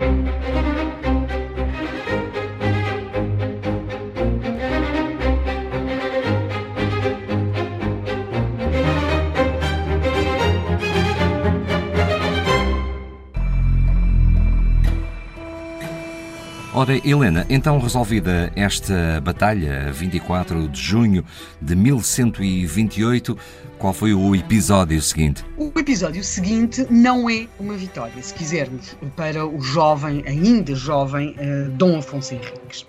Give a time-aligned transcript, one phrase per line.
[0.00, 0.49] Thank you.
[16.80, 21.22] Ora, Helena, então resolvida esta batalha, 24 de junho
[21.60, 23.36] de 1128,
[23.76, 25.44] qual foi o episódio seguinte?
[25.58, 31.68] O episódio seguinte não é uma vitória, se quisermos, para o jovem, ainda jovem, uh,
[31.72, 32.86] Dom Afonso Henriques.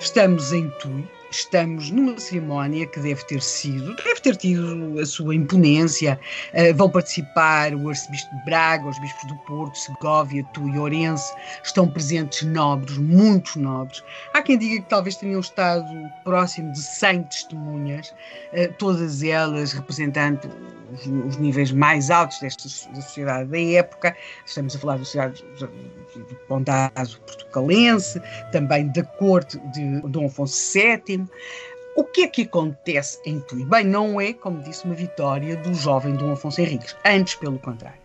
[0.00, 5.34] Estamos em Tui, estamos numa cerimónia que deve ter sido, deve ter tido a sua
[5.34, 6.18] imponência.
[6.52, 11.32] Uh, vão participar o arcebispo de Braga, os bispos do Porto, Segovia, Tu e Ourense.
[11.62, 14.02] Estão presentes nobres, muitos nobres.
[14.34, 15.86] Há quem diga que talvez tenham estado
[16.24, 18.14] próximo de 100 testemunhas,
[18.52, 20.50] uh, todas elas representando
[20.92, 24.16] os, os, níveis mais altos desta da sociedade da época.
[24.44, 28.20] Estamos a falar da sociedade do condado portucalense,
[28.52, 31.19] também da corte de Dom Afonso VII.
[31.96, 33.64] O que é que acontece em Tui?
[33.64, 38.00] Bem, não é, como disse, uma vitória do jovem Dom Afonso Henriques, antes pelo contrário.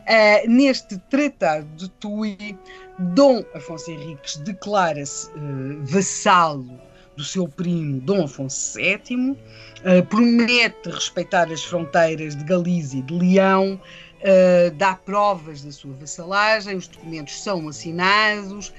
[0.00, 2.58] Uh, neste Tratado de Tui,
[2.98, 6.80] Dom Afonso Henriques declara-se uh, vassalo
[7.16, 9.36] do seu primo Dom Afonso VII, uh,
[9.84, 13.74] eh, promete respeitar as fronteiras de Galícia e de Leão,
[14.20, 18.72] uh, dá provas da sua vassalagem, os documentos são assinados.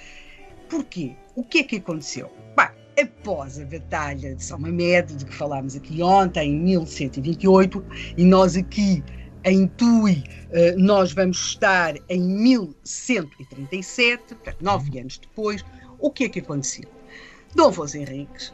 [0.68, 1.16] Porquê?
[1.36, 2.32] O que é que aconteceu?
[2.56, 2.70] Bem,
[3.00, 7.84] após a Batalha de São Mamed, de que falámos aqui ontem, em 1128,
[8.18, 9.04] e nós aqui
[9.44, 15.66] em Tui, uh, nós vamos estar em 1137, portanto, nove anos depois,
[16.00, 16.90] o que é que aconteceu?
[17.56, 18.54] Dom Afonso Henriques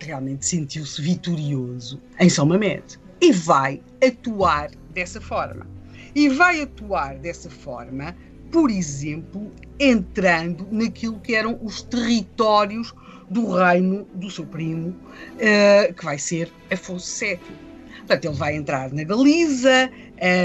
[0.00, 5.66] realmente sentiu-se vitorioso em São Mamede e vai atuar dessa forma.
[6.14, 8.16] E vai atuar dessa forma,
[8.50, 12.94] por exemplo, entrando naquilo que eram os territórios
[13.30, 17.38] do reino do seu primo, uh, que vai ser Afonso VII.
[17.98, 19.88] Portanto, ele vai entrar na Galiza,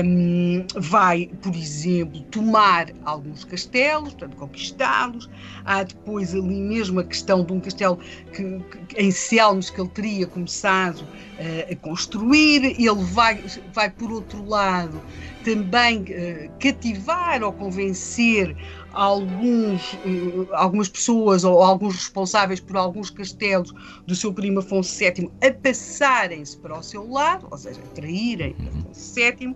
[0.06, 5.28] um, vai, por exemplo, tomar alguns castelos, portanto, conquistá-los.
[5.66, 8.00] Há depois ali mesmo a questão de um castelo
[8.32, 12.80] que, que em Selmes que ele teria começado uh, a construir.
[12.80, 13.44] Ele vai,
[13.74, 15.02] vai, por outro lado,
[15.46, 18.58] também uh, cativar ou convencer
[18.92, 23.72] alguns, uh, algumas pessoas ou alguns responsáveis por alguns castelos
[24.08, 28.56] do seu primo Afonso VII a passarem-se para o seu lado, ou seja, a traírem
[28.68, 29.56] Afonso VII.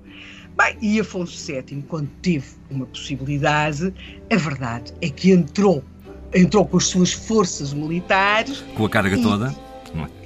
[0.55, 3.91] Bem, e Afonso VII, quando teve uma possibilidade,
[4.31, 5.83] a verdade é que entrou,
[6.35, 8.63] entrou com as suas forças militares.
[8.75, 9.55] Com a carga e, toda?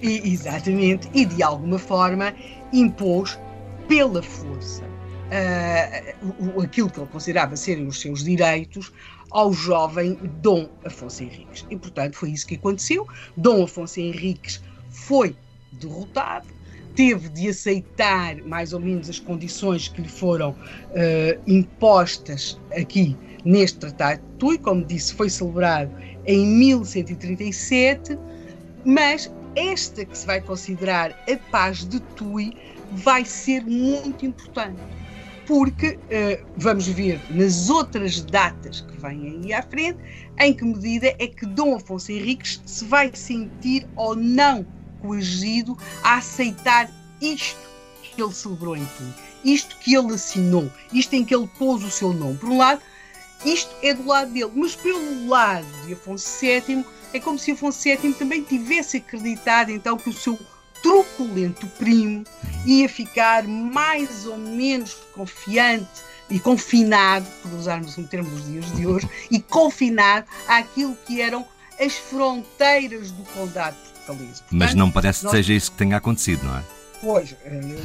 [0.01, 2.33] E, exatamente, e de alguma forma
[2.73, 3.39] impôs
[3.87, 4.92] pela força
[5.33, 8.91] uh, aquilo que ele considerava serem os seus direitos
[9.31, 11.65] ao jovem Dom Afonso Henriques.
[11.69, 13.07] E, portanto, foi isso que aconteceu.
[13.35, 14.61] Dom Afonso Henriques
[14.91, 15.35] foi
[15.73, 16.47] derrotado,
[16.95, 23.79] teve de aceitar mais ou menos as condições que lhe foram uh, impostas aqui neste
[23.79, 25.91] Tratado de Tui, como disse, foi celebrado
[26.25, 28.17] em 1137,
[28.85, 32.55] mas esta que se vai considerar a paz de Tui
[32.91, 34.79] vai ser muito importante
[35.45, 39.99] porque uh, vamos ver nas outras datas que vêm aí à frente
[40.39, 44.65] em que medida é que Dom Afonso Henriques se vai sentir ou não
[45.01, 46.89] coagido a aceitar
[47.21, 47.59] isto
[48.01, 51.89] que ele celebrou em tudo, isto que ele assinou, isto em que ele pôs o
[51.89, 52.37] seu nome.
[52.37, 52.81] Por um lado,
[53.43, 57.83] isto é do lado dele, mas pelo lado de Afonso VII, é como se Afonso
[57.83, 60.39] VII também tivesse acreditado então que o seu
[60.83, 62.25] truculento primo
[62.65, 68.85] ia ficar mais ou menos confiante e confinado, por usarmos um termo dos dias de
[68.85, 71.45] hoje, e confinado àquilo que eram
[71.79, 74.43] as fronteiras do condado português.
[74.51, 75.31] Mas não parece que nós...
[75.31, 76.63] seja isso que tenha acontecido, não é?
[77.01, 77.35] Pois,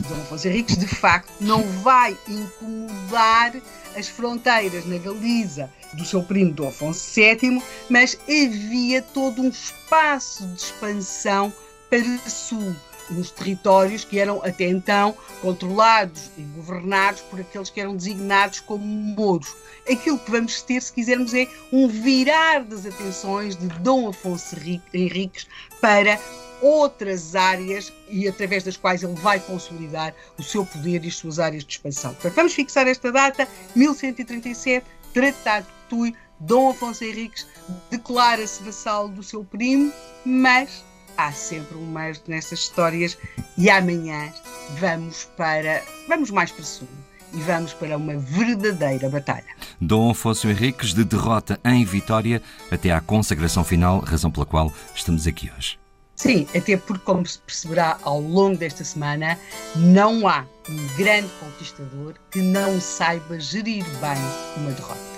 [0.08, 3.52] Dom Afonso Henriques, de facto, não vai incomodar
[3.96, 10.46] as fronteiras na Galiza do seu primo Dom Afonso VII, mas havia todo um espaço
[10.46, 11.52] de expansão
[11.90, 12.76] para o sul
[13.10, 18.84] nos territórios que eram até então controlados e governados por aqueles que eram designados como
[18.84, 19.54] mouros.
[19.90, 24.56] Aquilo que vamos ter, se quisermos, é um virar das atenções de Dom Afonso
[24.92, 25.46] Henriques
[25.80, 26.18] para
[26.60, 31.38] outras áreas e através das quais ele vai consolidar o seu poder e as suas
[31.38, 32.12] áreas de expansão.
[32.14, 34.84] Portanto, vamos fixar esta data, 1137,
[35.14, 37.46] Tratado de Tui, Dom Afonso Henriques
[37.90, 39.92] declara-se vassalo do seu primo,
[40.24, 40.84] mas
[41.18, 43.18] há sempre um mais nestas histórias
[43.58, 44.32] e amanhã
[44.78, 46.88] vamos para vamos mais para sul
[47.34, 49.44] e vamos para uma verdadeira batalha.
[49.78, 55.26] Dom Afonso Henriques, de derrota em vitória até à consagração final, razão pela qual estamos
[55.26, 55.78] aqui hoje.
[56.16, 59.38] Sim, até porque, como se perceberá ao longo desta semana,
[59.76, 65.17] não há um grande conquistador que não saiba gerir bem uma derrota.